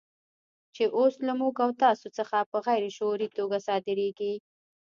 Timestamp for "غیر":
2.67-2.83